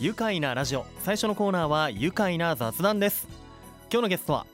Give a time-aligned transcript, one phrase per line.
[0.00, 0.86] 愉快なラジオ。
[1.00, 3.26] 最初のコーナーは愉快な雑談です。
[3.90, 4.46] 今日のゲストは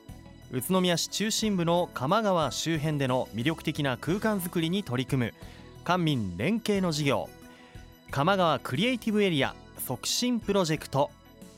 [0.50, 5.34] 宇都宮市中心部の鎌川周辺での魅力的な空間づくりに取り組む
[5.84, 7.28] 官民連携の事業
[8.10, 9.54] 鎌川クリエイティブエリア
[9.86, 11.10] 促進プロジェクト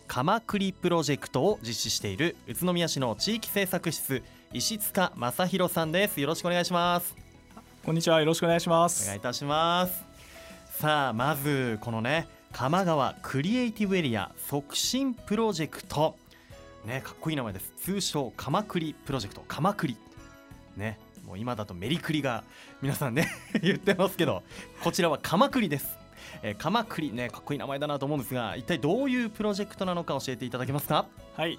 [0.08, 6.20] 鎌栗プロジェクトを実施している宇都宮市の地域政策室石塚正弘さんです。
[6.20, 7.14] よろしくお願いします。
[7.84, 8.18] こんにちは。
[8.18, 10.02] よろしくお願いしまおす願いいたします。
[10.70, 16.16] さあまずこのね鎌川クリエイティブエリア促進プロジェクト。
[16.86, 17.72] ねかっこいい名前です。
[17.76, 19.44] 通称鎌栗プロジェクト。
[19.46, 19.96] 鎌栗。
[20.76, 22.44] ねもう今だとメリクリが
[22.80, 23.28] 皆さんね
[23.62, 24.42] 言ってますけど
[24.82, 25.96] こちらは鎌栗です。
[26.42, 31.06] えー、鎌栗ねかっこいい名前だなと思うんですが一体どういうプロジェクトなのか教えていただけますか？
[31.36, 31.58] はい。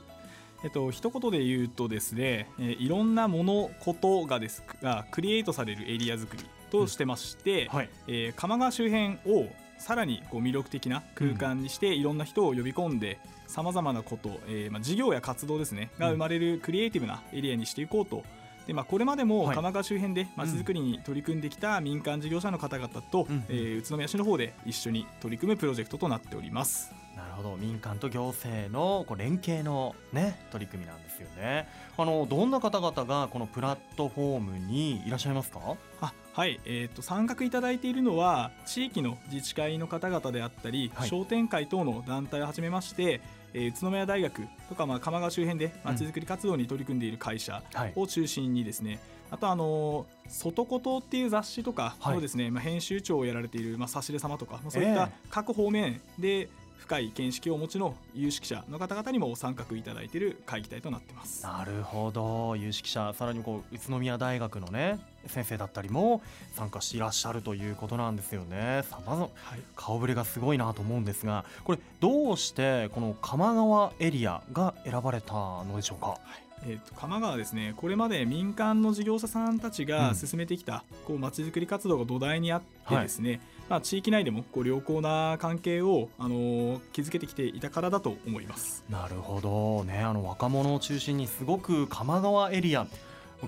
[0.63, 7.90] えっと一言で言うとですね、えーいろんなものことがですがクリエイトされるエリア作りとしてまして、はい。
[8.08, 18.24] えー鎌川周辺をさらにこう魅力的な空間にして、いろんな人を呼び込んでさまざまなこと、えーまあ、事業や活動ですねが生まれるクリエイティブなエリアにしていこうと。
[18.65, 19.55] でまあ、これまでもはい。
[19.55, 23.46] 鎌川周辺でまちづくりに取り組んできた民間事業者の方々と、うん。
[23.48, 26.91] えー宇都宮市の方で一緒に取り組むプロジェクトとなっております。
[27.15, 27.55] なるほど。
[27.55, 31.70] 民間と行政のこう連携の、ね、取り組みなんですよね。
[31.98, 35.59] あのどんな方々がこのプラットフォームにいらっしゃいますか？
[36.02, 41.10] あはい、えー、と参画いただいているのは地域の自治会の方々であったり、はい。
[41.10, 43.21] 商店会等の団体をはじめまして、
[43.55, 47.93] えー宇都宮大学とか、まあ、鎌川周辺でまちづくり活動に取り組んでいる会社はい。
[47.96, 48.99] を中心にですね、
[49.32, 52.15] あとあのー外ことっていう雑誌とかはい。
[52.18, 61.44] のですね、まあ、編集長をやられている、まあ、差し出様とか、まあそういった各方面で深い見識をお持ちの有識者の方々にも参画いただいている会議体となっています。
[61.44, 62.56] なるほど。
[62.56, 66.22] 有識者さらにこう宇都宮大学のね先生だったりも
[66.53, 68.84] 参加していらっしゃるということなんですよね。
[68.90, 69.59] さまざまはい。
[69.75, 76.18] 顔ぶれがすごいなと思うんですがこれどうしてこの鎌川エリアが選ばれたのでしょうか？
[76.64, 79.90] えー、と鎌川はですねこれまで民間の事業者さんたちうん。
[79.90, 88.84] が進めてきたこう街づくり活動が土台にあってですね、まあ、地域内でもこう良好な関係を、あのー築けてきていたからだと思います。
[88.90, 89.84] なるほど。
[89.84, 92.88] ねあの若者を中心にすごく鎌川エリア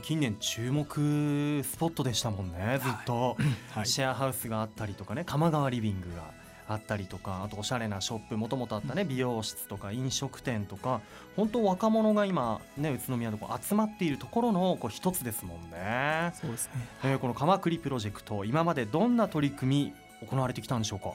[0.03, 3.37] 近年注目スポットでしたもんねずっと、
[3.71, 3.85] はい。
[3.87, 6.23] シェアハウスがあったりとかね鎌川リビングが
[6.67, 11.01] あったりとかあとおしゃれなショップもともとあったね美容室とか飲食店とか
[11.35, 16.87] 本当若者が今ね宇都宮でこう集まっているところのこう一つですもんね、そうですね。
[17.05, 19.93] えーこの鎌栗プロジェクト今までどんな取り組み
[20.27, 21.13] 行われてきたんでしょうか？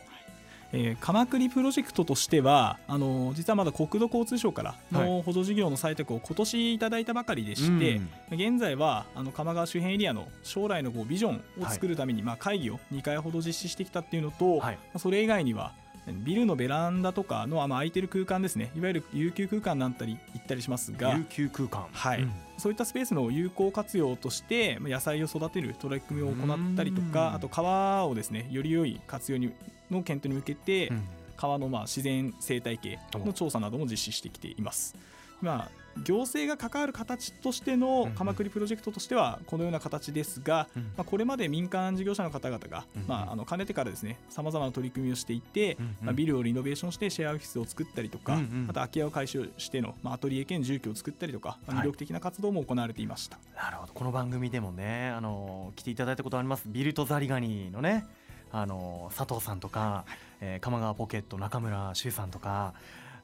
[0.72, 5.08] えー鎌栗プロジェクトとしてはあのー実はまだ国土交通省からはい。
[5.08, 14.74] の補助事業の採択を今年いただいたばかりでして、うん現在はあの鎌川周辺エリアの将来のこうビジョンを作るために、まあ、会議を2回ほど実施してきたっていうのと、はい。
[14.76, 15.72] まあそれ以外には
[16.12, 18.70] ビルのベランダとかの、まあ、空いてる空間ですね。
[18.76, 21.14] いわゆる有給空間なんたり行ったりしますが。
[21.16, 21.86] 有給空間。
[21.92, 22.22] はい。
[22.22, 22.32] うん。
[22.58, 27.08] そういったスペースの有効活用としてまあ野菜を育てる取り組みを行ったりとうん。
[27.08, 29.52] かあと川をですねより良い活用に
[29.90, 31.02] の検討に向けて、うん。
[31.36, 34.94] 川のまあ自然生態系の調査なども実施してきています。
[35.40, 40.82] まあ、行政が関わる形としての鎌栗プロジェクトとしてはこのような形ですが、うん。
[40.82, 45.96] まあ、これまで民間事業者の方々が、うんまあ、あのかねてからですねさまざまな取り組みをしていて、うんうん。
[46.06, 48.64] まあ、ビルをリノベーションしてシェアオフィスを作ったりとか、うんうん。
[48.64, 51.84] あと空き家を改修しての、まあ、アトリエ兼住居を作ったりとか、まあはい。
[51.84, 53.38] 魅力的な活動も行われていました。
[53.56, 53.92] なるほど。
[53.92, 56.64] この番組でもねあの来ていただいたことあります。
[56.66, 58.06] ビルトザリガニのね
[58.52, 60.04] あの佐藤さんとか、
[60.40, 62.74] えー鎌川ポケット中村修さんとか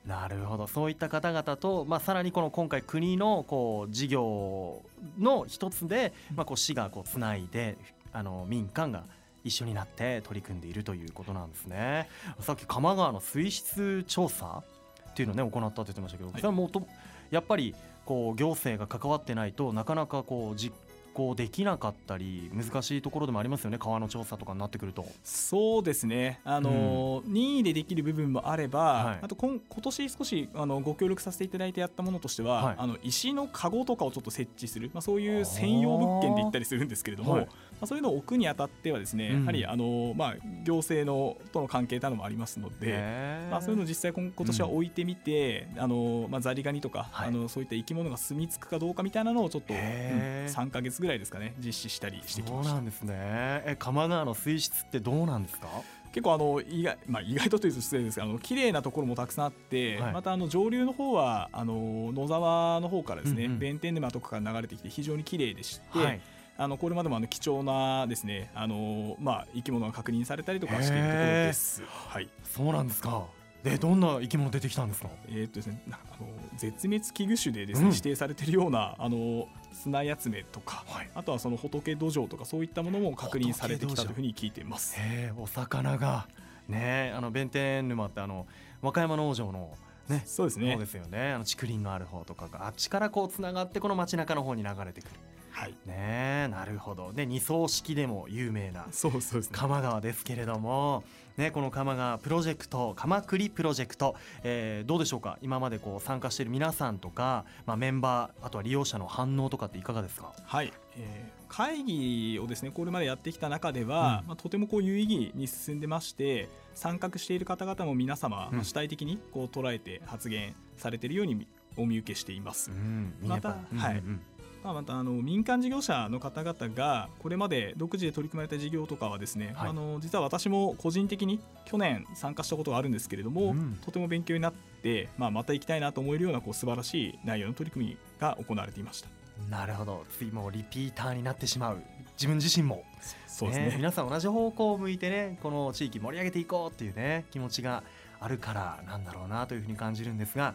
[0.06, 0.66] なるほど。
[0.66, 4.82] そういった方々と、まあ、さらにこの今回国のこう事業
[5.18, 7.76] の一つで、まあ、こう市がこうつないで
[8.12, 9.04] あの民間が
[9.44, 12.08] 一緒になって取り組んでいるということなんですね。
[12.40, 14.62] さっき鎌川の水質調査
[15.10, 16.40] っていうのをね行ったって言ってましたけど、はい。
[16.40, 16.86] それはもと
[17.30, 17.74] やっぱり
[18.04, 20.74] こう行政が関わってないとなかなかこう実
[21.20, 25.04] 行できなかったり難しいところでもありますよね川の調査とかになってくると。
[25.22, 29.18] そうですね、あの任意でできる部分もあれば、はい。
[29.22, 32.74] あと今今年少しあのご協力させていただいてやったものとしては、はい。
[32.78, 37.44] あの石の籠とかをちょっと設置する、まあ、そういう専用物件で行ったりするんですけれども、はい。
[37.44, 37.48] ま
[37.82, 39.40] あ、そういうのを置くにあたってはですね、うん。
[39.40, 40.34] やはりあの、まあ、
[40.64, 43.48] 行政のとの関係というのもありますので。
[43.50, 47.28] まあ、そういうのを実際今今年は置いてみて、あのまあ、ザリガニとか、はい。
[47.28, 53.14] あのそういった生き物が住み着くかどうかみたいなのをちょっと、うん、へー3か月ぐらいですかね実施したりしてきそうましたなんですね。
[53.16, 55.68] え鎌川の水質ってどうなんですか？
[56.12, 66.20] 結構あの意外,、まあ、意外とというと失礼ですがあの綺麗なところもたくさんあって、はいまたあの上流の方はあの野沢の方からですね、うんうん弁天沼とかから流れてきて非常に綺麗でして、はい。
[66.58, 71.82] あのこれまでもあの貴重なですねあの、まあ、生き物が確認されたりとかしているところです。
[71.86, 73.24] はいそうなんですか。
[73.62, 75.08] でどんな生き物出てきたんですか？
[75.28, 76.26] えーっとですね、なあの
[76.56, 81.10] 絶滅危惧種でですね、うん指定されているようなあの砂ヤツメとか、はい。
[81.14, 84.96] あとはその仏土壌とかそういったものも確認されてきたというふうに聞いています。
[85.38, 86.28] お魚が
[86.68, 88.46] ねあの弁天沼ってあの
[88.82, 89.76] 和歌山農場の
[90.08, 90.72] ねそうですね。
[90.72, 91.32] そうですよね。
[91.32, 95.10] あの竹林のある方とかがあっちからこうつながってこの街中の方に流れてくる。
[95.52, 97.12] はい、ねなるほど。
[97.12, 99.42] で二層式でも有名なそうそう。
[99.50, 101.02] 鎌川ですけれども、
[101.36, 105.38] ね、この鎌川プロジェクト鎌栗プロジェクト、えーどうでしょうか？
[105.42, 110.32] 今までこう参加している皆さんとか、まあ、メンバーあとは利用者の反応とかっていかがですか？
[110.44, 114.28] はい、えー会議をですねこれまでやってきた中では、うん。
[114.28, 118.54] まあ、とてもこう有意義に進んでまして参画している方々も皆様、うん。
[118.56, 122.70] まあ主体的にこう捉えて発言されているようにお見受けしています。
[122.70, 123.14] ん。
[123.24, 123.56] または
[123.90, 124.20] いうんうん
[124.62, 129.70] まあ、またあの民間事業者の方々がこれまで独自で取り組まれた事業とかはですね、はい。
[129.70, 133.78] あの実は私も個人的に去年参加したことがあるんですけれども、うん。
[133.82, 134.52] とても勉強になっ
[134.82, 139.08] て、まあ、また行きたいなと思えるようなこう素晴らしい内容の取り組みが行われていました。
[139.48, 140.04] なるほど。
[140.18, 141.82] 次もうリピーターになってしまう。
[142.12, 142.84] 自分自身も。
[143.26, 143.74] そうですね。
[143.78, 147.82] 皆さん同じ方向を向いてねこの地域盛り上げていこうっていうね気持ちが
[148.20, 150.54] あるからなんだろうなというふうに感じるんですが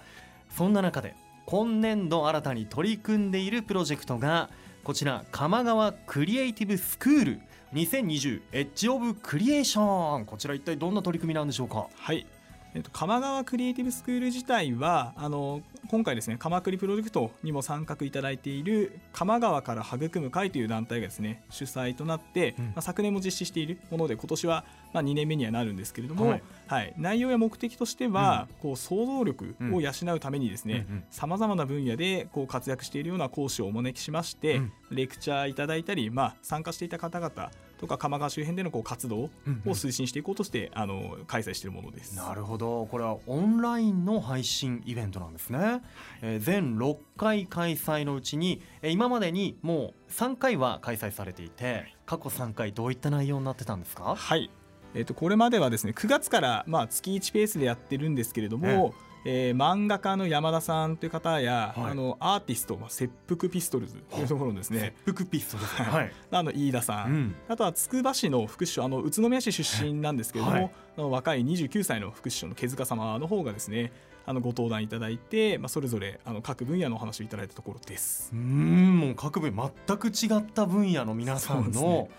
[0.52, 4.50] そんな中で今年度新たに取り組んでいるプロジェクトが
[4.84, 7.40] こちら鎌川クリエイティブスクール
[7.74, 10.26] 2020エッジオブクリエーション。
[10.26, 11.88] こちら一体どんな取り組みなんでしょうか？
[11.96, 12.26] はい、
[12.76, 22.66] えっと、鎌川クリエイティブスクール自体はあの今回ですね鎌栗プロジェクトにも参画いただいている鎌川から育む会という団体がですね主催となって、うん。
[22.66, 26.90] まあ、昨年も実施しているもので今年はまあ2年目にはなるんですけれども、ははい。
[26.90, 31.04] い内容や目的としては、こう想像力を養うためにですねうんうん。
[31.12, 34.74] さまざまな分野でこう活躍しているような講師をお招きしまして、うん。
[34.92, 37.52] レクチャーいただいたり、まあ、参加していた方々
[37.86, 39.72] とか鎌川周辺でのこう活動をうんうん。
[39.74, 42.16] 推進していこうとして、あの開催しているものです。
[42.16, 42.86] なるほど。
[42.88, 45.82] これはオンラインの配信イベントなんですね、
[46.22, 54.16] えー全6回開催のうちに、えー今までにもう3回は開催されていて過去3回どういった内容になってたんですか？
[54.16, 54.50] はい、
[54.94, 58.94] えー、とこれまではですね9月から、まあ、月1ペースでやってるんですけれども、
[59.28, 61.92] えー漫画家の山田さんという方や、はい。
[61.92, 64.94] あのアーティスト、まあ、切腹ピストルズというところのですね。
[65.06, 66.12] 切腹ピストですねはい。
[66.32, 67.36] あの飯田さん、うん。
[67.50, 70.72] あとはつくば市の副市長あの宇都宮市出身なんですけれども、はい。
[70.98, 73.92] あの若い29歳の副市長の毛塚様の方がですね
[74.28, 78.32] あのご登壇いただいて、まあ、それぞれあの各分野のお話をいただいたところです。
[78.32, 82.10] うーんもう各分全く違った分野の皆さんの、ね。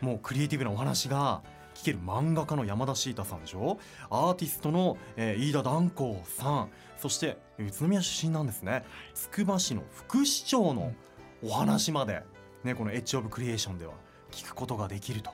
[0.00, 1.42] もうクリエイティブなお話が
[1.74, 3.78] 聞ける漫画家の山田シータさんでしょ？
[4.10, 6.68] アーティストの、えー飯田断光さん。
[6.98, 8.84] そして宇都宮出身なんですね。
[9.12, 10.92] つくば市の副市長の
[11.42, 12.22] お話まで、
[12.62, 13.92] ね、このエッジ・オブ・クリエーションでは
[14.30, 15.30] 聞くことができると。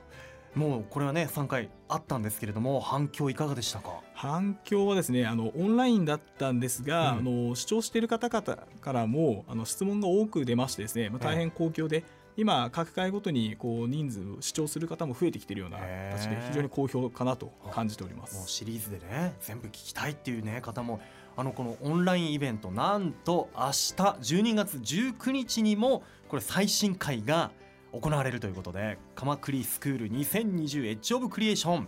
[0.53, 4.01] もうこれはね3回あったんですけれども反響いかがでしたか？
[4.13, 7.17] 反響はですねあのオンラインだったんですが、うん。
[7.19, 12.03] あの視聴している方々からもあの質問が多く出ましてですね、まあ、大変好評で、
[12.37, 18.49] 今各回ごとにこう人数を視聴する方も増えてきているような形で非常に好評かなと感じておりまもうす。
[18.49, 21.01] シリーズでね全部聞きたいっていうね方も
[21.35, 27.51] あのこのオンラインイベントなんと明日12月19日にもこれ最新回が
[27.93, 31.87] 行われるということで鎌栗スクール2020エッジオブクリエーション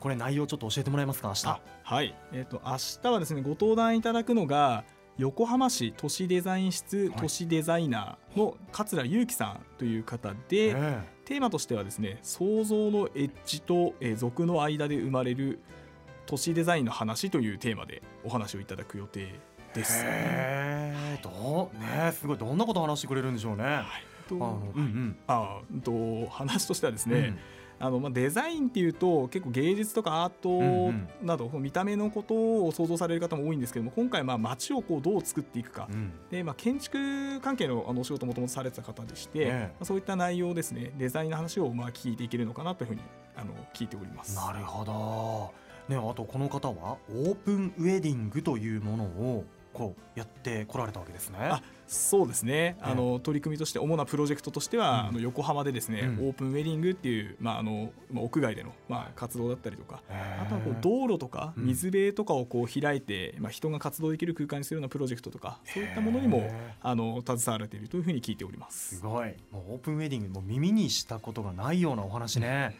[0.00, 1.46] これ内容ちょっと教えてもらえますか明日。
[1.48, 4.84] あはい、えっ、と明日はですねご登壇いただくのが
[5.16, 7.20] 横浜市都市デザイン室はい。
[7.20, 15.60] 都市デザイナーの桂祐樹さんという方で、えテーマとしてはですね創造のエッジと、えー俗の間で生まれる
[16.26, 19.40] 都市デザインの話というテーマでお話をいただく予定え
[19.74, 20.02] です。
[20.04, 21.20] へえ。
[21.22, 22.38] どうねすごい。
[22.38, 23.84] どんなこと話してくれるんでしょうね、はい。
[24.28, 25.16] とあのうんうん。
[25.26, 27.38] あうんと話としてはですね、うん
[27.78, 36.12] あのまあ、デザインっていうと結構芸術とかアートなど、見た目のことを想像される方も多いんですけども今回まあ街をこうどう作っていくか、うん。
[36.30, 39.60] でまあ、建築関係のあのお仕事もともとされてた方でして、ええ。
[39.72, 43.00] まあ、そういった内容ですねデザインの話をまあ聞いていけるのかなというふうに
[43.36, 44.36] あの聞いております。
[44.36, 51.38] なるほど、ね、あとこの方はオープンウェディングというものをこうやってこられたわけですね。
[51.40, 52.82] あそうですね、ええ。
[52.82, 55.08] あの取り組みとして主なプロジェクトとしては、うん。
[55.08, 56.28] あの横浜でですね、うん。
[56.28, 61.66] オープンウェディングっていう、まああのまあ、屋外での、まあ、活動だったりとか、あとはこう道路とかうん。
[61.66, 68.96] 水辺とかをこう開いて、まあ、人が活動できる空間にするようなプロジェクトとかそういったものにもへあの携わられているというふうに聞いております。
[68.96, 69.02] す。
[69.02, 69.34] ごい。
[69.50, 72.76] もうオープンウェディングもう耳にしたことがないようなお話ね、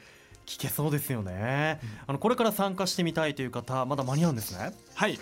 [0.47, 4.73] 聞けそうですよね、あのこれから参加してみたいという方まだ間に合うんですね。
[4.95, 5.19] はい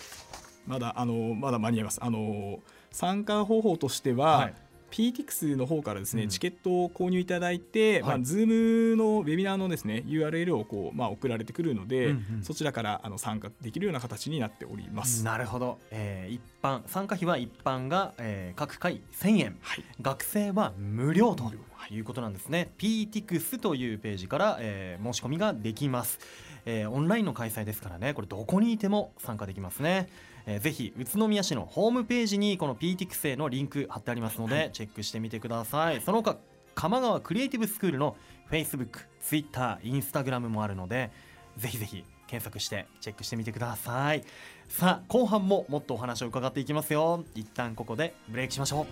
[0.67, 1.99] まだあのまだ間に合います。
[2.03, 4.55] あの参加方法としては、はい。
[4.93, 6.29] PTX の方からですね、うん。
[6.29, 8.03] チケットを購入いただいて、はい。
[8.03, 15.25] まあ、Zoom のウェビナーのですね URL をこう、まあ、送られてくるので、うんうんそちらからあの参加できるような形になっております。
[15.25, 19.57] なるほど、えー一般参加費は一般が、えー各回1000円。
[19.63, 21.45] はい、学生は無料と
[21.91, 21.95] い。
[21.95, 22.71] いうことなんですね。
[22.79, 26.19] PTX というページから、えー申し込みができます、
[26.67, 28.13] えーオンラインの開催ですからね。
[28.13, 30.09] これどこにいても参加できますね、
[30.47, 36.01] えーぜひ宇都宮市のホームページにこの PTX へのリンク貼ってありますので、チェックしてみてください。
[36.01, 36.37] その他
[36.75, 38.17] 鎌川クリエイティブスクールの
[38.51, 41.11] Facebook、Twitter、Instagram もあるので
[41.59, 44.25] ぜひぜひ検索してチェックしてみてください。
[44.69, 47.25] さあ後半ももっとお話を伺っていきますよ。
[47.35, 48.87] 一旦ここでブレイクしましょう。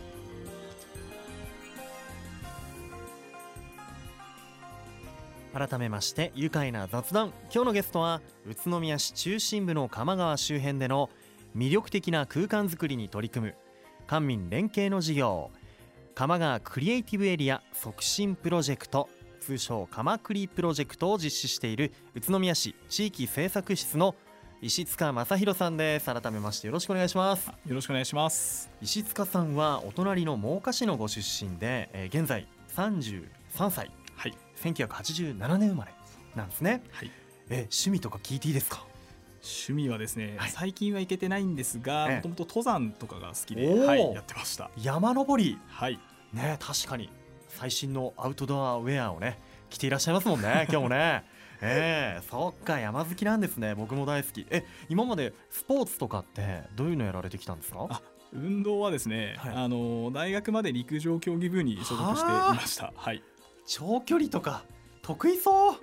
[5.52, 7.32] 改めまして愉快な雑談。
[7.52, 11.10] 今日のゲストは宇都宮市中心部の鎌川周辺での
[11.56, 13.54] 魅力的な空間づくりに取り組む
[14.06, 15.50] 官民連携の事業
[16.14, 19.08] 鎌川クリエイティブエリア促進プロジェクト
[19.40, 22.74] 通称鎌クリプロジェクトを実施している宇都宮市。
[22.90, 24.14] 地域政策室の
[24.60, 26.06] 石塚正弘さんです。
[26.14, 27.46] 改めましてよろしくお願いします。
[27.48, 28.70] よろしくお願いします。
[28.82, 33.24] 石塚さんはお隣の真岡市のご出身で、えー現在33
[33.70, 33.90] 歳。
[34.14, 35.92] はい、1987年生まれ
[36.36, 36.82] なんですね。
[36.90, 37.10] はい。
[37.48, 38.84] え趣味とか聞いていいですか？
[39.42, 40.50] 趣味はですね、はい。
[40.50, 42.16] 最近は行けてないんですがええ。
[42.16, 44.70] もともと登山とかが好きで、はい、やってました。
[44.82, 45.58] 山登り。
[45.68, 45.98] はい。
[46.32, 47.10] ね確かに。
[47.48, 51.24] 最新のアウトドアウェアをね着ていらっしゃいますもんね 今日もね。
[51.62, 53.74] ええそっか山好きなんですね。
[53.74, 54.46] 僕も大好き。
[54.50, 57.86] え今までスポーツとかってどういうのやられてきたんですか？
[57.90, 59.54] あ運動はですね、はい。
[59.56, 62.92] あの大学まで陸上競技部に所属していました。
[62.94, 63.22] はい。
[63.66, 64.64] 長距離とか
[65.02, 65.74] 得意そう。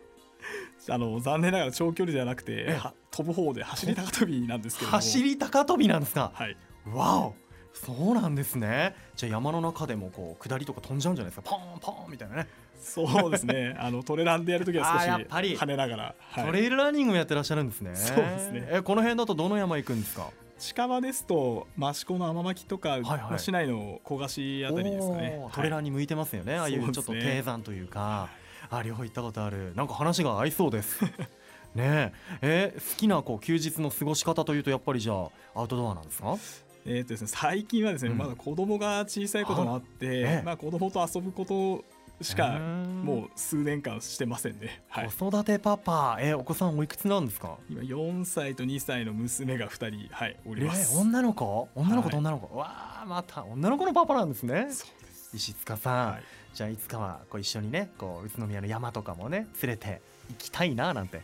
[0.90, 2.78] あの残念ながら長距離ではなくて
[3.18, 4.98] 飛ぶ方で走り高跳びなんですけれども。
[4.98, 6.32] 走り高跳びなんですか？
[6.34, 6.56] はい。
[6.94, 7.36] わお。
[7.74, 8.96] そうなんですね。
[9.16, 11.50] じゃあ山の中でもこう下りとか飛んじゃうんじゃないですか？
[11.50, 12.48] ポンポンみたいなね、
[12.80, 13.76] そうですね。
[13.82, 15.56] あのトレランでやるときは少しあーやっぱり。
[15.58, 16.46] 跳ねながら、はい。
[16.46, 17.96] トレイルランニングもやってらっしゃるんですね。
[17.96, 18.68] そうですね。
[18.72, 20.28] えこの辺だとどの山行くんですか？
[20.60, 25.40] 近場ですと益子の天巻とか、はいまあ市内の小菓子あたりですかね。
[25.54, 28.30] トレランに向いてますよね、ああいうちょっと低山というか。
[28.70, 29.74] あ両方行ったことある。
[29.76, 31.00] なんか話が合いそうです
[31.76, 32.74] ねえ。
[32.74, 36.38] え好きなこう休日の過ごし方というとやっぱりじゃあアウトドアなんですか？
[36.86, 38.18] えーとですね、最近はですね、うん。
[38.18, 40.42] まだ子供が小さいこともあって、ええ。
[40.46, 41.84] まあ、子供と遊ぶこと
[42.24, 42.60] しかも
[43.04, 46.18] もう数年間してませんね、はい、子育てパパ。
[46.20, 47.58] えお子さんおいくつなんですか？
[47.70, 51.68] 今4歳と2歳の娘が2人、はい、おりえます、女の子？
[51.76, 52.26] 女の子とはい。
[52.26, 52.68] 女の子、わ
[53.04, 54.68] あまた女の子のパパなんですね。
[54.72, 55.36] そうです。
[55.36, 56.24] 石塚さん、はい。
[56.54, 61.22] じゃあいつかはこう一緒にねこう宇都宮の山とかもね連れて行きたいななんて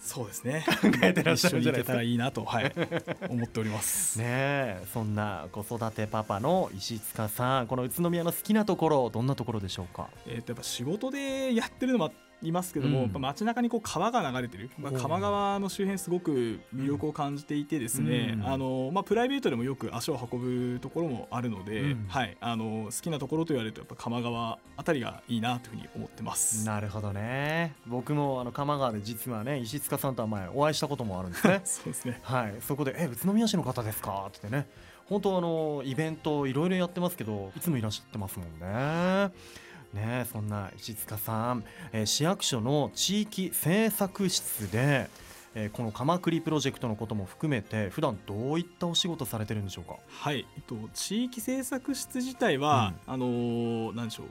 [0.00, 0.64] そうですね。
[0.80, 1.94] 考えてらっしゃ一緒に行けたるんじゃないですか。
[1.94, 2.72] らいいなと、はい、
[3.28, 10.08] 思っております、 ねえそんな子育てパパの石塚さんこの宇都宮の好きなところどんなところでしょうか？
[10.26, 12.10] えー、とやっぱ仕事でやってるのもあ
[12.42, 13.20] りますけども、うん。
[13.20, 18.46] 街中にこう川が流れてる、まあ、鎌川の周辺すごく魅力を感じていてですね、うん。
[18.46, 22.06] あのまあ、プライベートでもよく足を運ぶところもあるので、うん。
[22.08, 26.66] はい、あの好きなところと言われるとやっぱ鎌川あたりがいいなというふうに思ってます。
[26.66, 27.74] なるほどね。
[27.86, 31.60] 僕もあの鎌川で実はね石塚さんとは前お会いしたこともあるんですね。
[31.64, 32.20] そうですね。
[32.22, 32.54] はい。
[32.60, 34.68] そこで「え宇都宮市の方ですか?」ってね。
[35.08, 39.32] 本当あのイベントいろいろやってますけどいつもいらっしゃってますもんね。
[39.92, 45.08] ねそんな石塚さん、えー市役所の地域政策室で、
[45.54, 49.96] えーこの鎌栗プロジェクトのことも含めて普段どういったお仕事されてるんでしょうか？
[50.06, 54.26] はい、えっと、地域政策室自体は、あのーなんでしょう。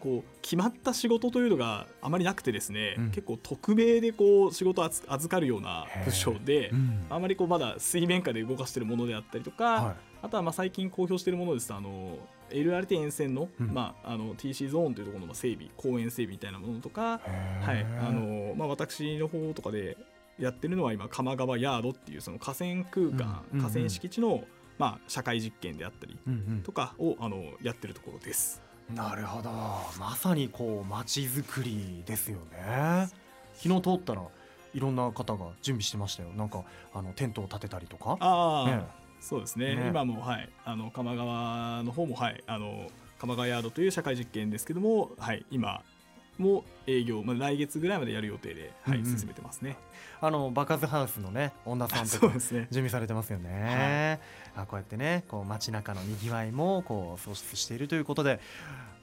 [0.00, 3.10] こう決まった仕事というのがあまりなくてですね、うん。
[3.10, 7.06] 結構匿名でこう仕事を預預かるような部署で、うん。
[7.08, 12.18] あまりこうまだ水面下で動かしているものであったりとか、はあとはまあ最近公表しているものですとあの
[12.50, 13.68] LRT 沿線の,、うん。
[13.68, 17.86] まあ、あの TC ゾーンというところのまあ整備公園整備みたいなものとか、いはい。
[18.00, 19.96] あのまあ、私の方とかで
[20.38, 24.44] やってるのは今鎌川ヤードっていうその河川空間、河川敷地の、
[24.78, 26.18] まあ、社会実験であったり
[26.62, 28.62] とかをあのやってるところです。
[28.94, 29.50] なるほど。
[29.98, 33.08] まさにこう街づくりですよね。
[33.54, 34.22] 昨日通ったら
[34.74, 36.30] いろんな方が準備してましたよ。
[36.36, 36.64] なんか
[36.94, 38.16] あのテントを立てたりとか。
[38.20, 38.86] ああ、ね
[39.20, 39.74] そうですね。
[39.74, 39.88] ね。
[39.88, 45.82] 今も、はい、あの鎌川の方も、はい、あの鎌川ヤードという社会実験ですけども、はい、今
[46.38, 49.18] も営業、まあ、来月ぐらいまでやる予定で、はいうんうん。
[49.18, 49.76] 進めてますね。
[50.20, 52.40] あのバカズハウスのね女さんとかね。
[52.40, 54.20] 準備されてますよね、
[54.56, 58.40] あこうやってねこう街中のにぎわいもこう創出しているということで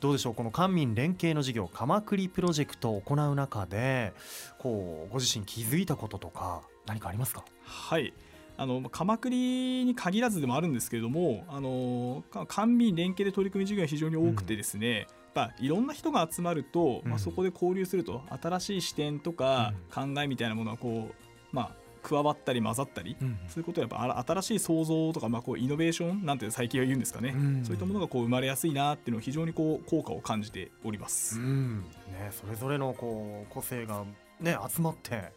[0.01, 4.13] どうでしょうこの官民連携の事業鎌栗プロジェクトを行う中で
[4.59, 7.45] こうご自身気づいたこととか何かありますか？
[7.63, 8.13] はい
[8.57, 9.35] あの鎌倉
[9.83, 14.91] に限らずでもあるんですけれどもあの官民連携で取り組み事業が非常に多くてですね、う
[15.39, 21.15] ん、やっぱいろんな人が集まると、まあ、そこで交流すると新しい視点とか考えみたいなものがこう、
[21.51, 21.71] まあ、
[22.05, 31.81] 加わったり混ざったり、うん、そういうことはやっぱ新しい創造とか、まあ、こうイノベーションなんて最近は言うんですかね、うん、そういったものがこう生まれやすいなっていうのを非常にこう効果を感じております、うん、
[32.11, 34.05] ね、それぞれのこう個性が、
[34.39, 35.31] ね、集まって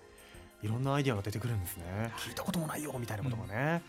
[0.62, 2.12] いろんなアイディアが出てくるんですね。
[2.18, 3.82] 聞いたこともないよみたいなことがね、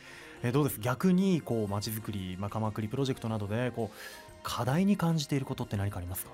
[0.44, 0.80] えどうです？
[0.80, 3.96] 逆にこう街づくり、まあ、鎌倉プロジェクトなどでこう
[4.44, 6.32] 課題に感じていることって何かありますか？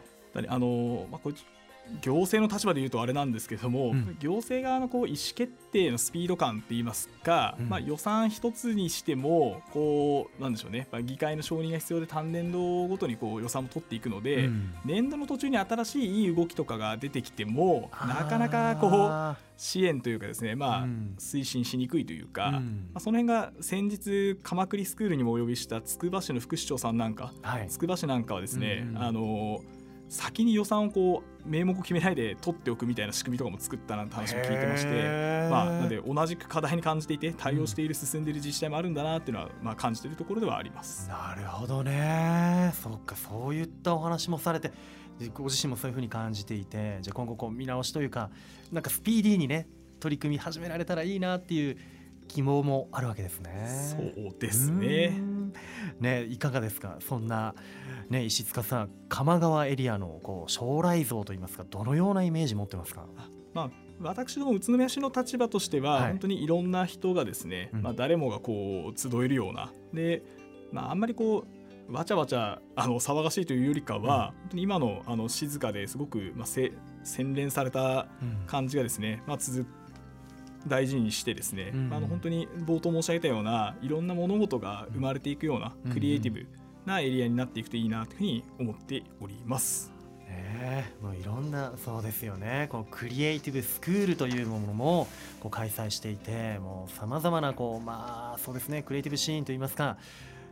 [0.48, 1.36] あのまあ、これ
[2.02, 20.86] 行政の立場で言うとあれなんですけども、うん、行政側のこう意思決定のスピード感って言いますか、うん、まあ、予算一つにしてもこうなんでしょうね、まあ、議会の承認が必要で単年度ごとにこう予算を取っていくので、うん、年度の途中に新しいいい動きとかが出てきてもなかなかこう支援というかですね、まあ
[21.18, 22.60] 推進しにくいというか、ま
[22.96, 27.32] あ、その辺が先日鎌倉スクールにもお呼びしたつくば市の副市長さんなんか
[27.70, 29.62] つくば市なんかはですね、あの
[30.16, 41.10] 先に予算をこう名目を決めないで取っておくみたいな仕組みとかも作ったなんて話も聞いてまして、まあ、なので同じく課題に感じていて対応している、進んでいる自治体もあるんだなっていうのは、まあ、感じているところではあります。
[41.10, 42.74] なるほどね。
[42.82, 44.72] そっかそういったお話もされて
[45.34, 48.30] ご自身もそういうふうに感じていてじゃあ今後こう見直しというか
[48.72, 49.68] なんかスピーディーにね
[50.00, 51.78] 取り組み始められたらいいなっていう
[52.28, 53.96] 希望もあるわけですね。
[53.96, 55.20] そうですね。
[56.00, 56.98] ねいかがですか？
[57.00, 57.56] そんな
[58.10, 63.06] ね石塚さん鎌川エリアのこう将来像といいますかどのようなイメージ持ってますか？
[63.54, 63.70] まあ
[64.02, 69.72] 私ども宇都宮市の立場としては、はい、本当にいろんな人がですね、うん、まあ、誰もがこう集えるような。
[69.94, 70.22] で、
[70.74, 71.46] まあ、あんまりこ
[71.88, 76.74] うわちゃわちゃあの騒がしいというよりかは、うん、本当に今のあの静かですごく、まあ、せ
[77.06, 78.08] 洗練された
[78.48, 79.66] 感じがですね、うん、まあ、続
[80.68, 86.48] 大事にしてですね、うん、あの本当に冒頭申し上げたようないろんな物事が生まれていくようなクリエイティブ
[86.86, 89.92] なエリアになっていくといいなというふうに思っております。
[90.28, 92.68] ね、もういろんなそうですよね。
[92.72, 95.08] このクリエイティブスクールというものも
[95.40, 99.98] こう開催していてもうさまざまなこうまあそうですねクリエイティブシーンといいますか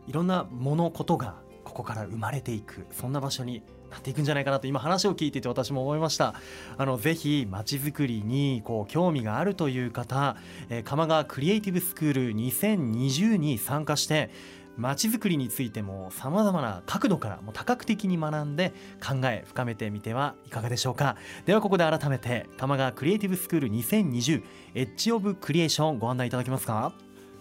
[0.08, 1.36] いろんなものことが
[1.74, 6.36] ここから生まれていくそんな場所になっていくんじゃないかなと今話を聞いていて私も思いました。
[6.78, 10.38] あのぜひまちづくりにこう興味があるという方、
[10.70, 14.30] えー、鎌川クリエイティブスクール2020に参加して
[14.78, 21.16] まちづくりについてもさまざまな角度からも多角的に学んで考え深めてみてはいかがでしょうか。
[21.46, 24.44] ではここで改めて鎌川クリエイティブスクール2020
[24.76, 26.94] エッジオブクリエーションご案内いただけますか？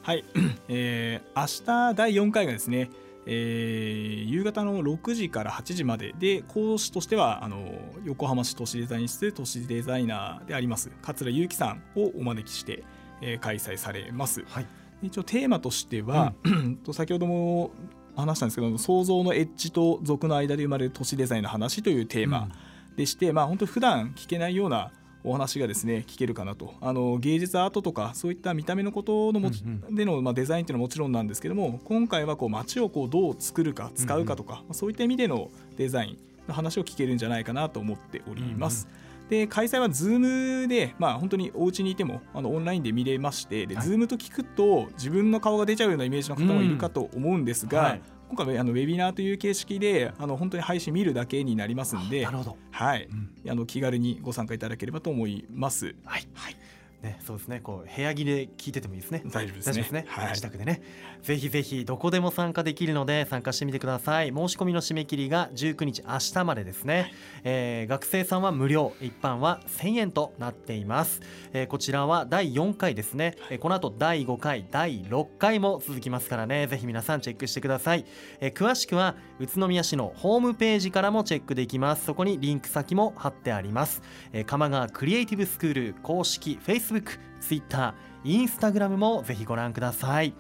[0.03, 0.25] はい、
[0.69, 2.91] えー、明日第4回がですね
[3.27, 7.73] えー、夕方の6時から8時までで講師としてはあの
[8.05, 12.83] 横浜市都市デザイン室都市デザイナーであります桂祐樹さんをお招きして、
[13.21, 14.67] えー、開催されます、はい、
[15.03, 17.71] 一応テーマとしては、うん、 先ほども
[18.17, 22.49] 話したんですけど想像のエッジと俗の間で生まれる都市デザインの話というテーマ
[22.97, 24.91] でして、うん、まあ本当普段聞けないような
[25.25, 26.75] お話がですね聞けるかなと。
[26.81, 38.89] あの芸術アートとかそういった見た目のことのも、うんうん、での、まあ、デザインっていうのはもちろんなんですけども今回はこう街をこうどう作るか使うかとか、うんうん、そういった意味でのデザインの話を聞けるんじゃないかなと思っております。
[38.91, 39.03] うんうん。
[39.29, 48.03] で開催は Zoom で、まあ、本当にお家にいてもあのオンラインで見れましてで、はい、Zoom と聞くと自分の顔が出ちゃうようなイメージの方もいるかと思うんですが、うんはい、
[48.35, 52.25] 今回あのウェビナーという形式であの本当に配信見るだけになりますんで、
[52.71, 53.07] はい、
[53.45, 55.95] うん、あの気軽にご参加いただければと思います。
[56.07, 56.57] はい、はい
[57.03, 57.61] ね、そうですね。
[57.61, 59.23] こう部屋着で聞いててもいいですね。
[59.27, 59.83] 大丈夫ですね。
[59.83, 60.83] すねはい、自宅でね。
[61.23, 64.29] ぜひぜひどこでも参加できるので参加してみてください。
[64.29, 66.95] 申し込みの締め切りが19日明日までですね。
[66.95, 67.13] はい、
[67.45, 71.21] えー、学生さんは無料、一般は1000円となっています。
[71.53, 73.35] えー、こちらは第4回ですね。
[73.51, 76.69] えー、この後第5回、第6回も続きますからね。
[76.69, 78.05] ぜひ皆さんチェックしてください。
[78.41, 82.05] えー、詳しくは宇都宮市のホームページからもチェックできます。
[82.05, 84.03] そこにリンク先も貼ってあります。
[84.33, 86.92] えー、鎌川クリエイティブスクール公式 Facebook
[87.41, 90.35] Twitter、Instagram もぜひご覧ください。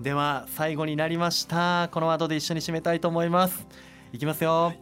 [0.00, 1.88] では最後になりました。
[1.92, 3.66] このワードで一緒に締めたいと思います。
[4.12, 4.72] いきますよ。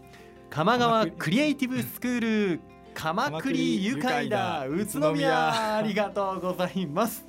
[0.51, 2.21] 鎌川クリエイティブスクー
[2.55, 2.61] ル
[2.95, 5.77] 鎌栗愉快だ宇都宮。
[5.77, 7.27] ありがとうございます。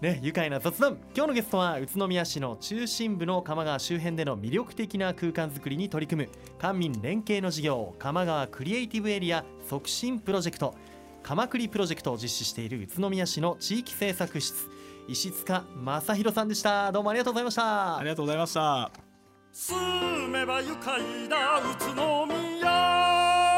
[0.00, 0.96] ね、愉快な雑談。
[1.14, 10.74] 今日のゲストは宇都宮市の中心部の鎌川周辺での魅力的な空間づくりに取り組む官民連携の事業鎌川クリエイティブエリア促進プロジェクト
[11.22, 14.68] 鎌栗プロジェクトを実施している宇都宮市の地域政策室
[15.08, 16.92] 石塚正弘さんでした。
[16.92, 17.98] どうもありがとうございました。
[17.98, 18.90] ありがとうございました。
[19.52, 23.49] 住めば愉快だ宇都宮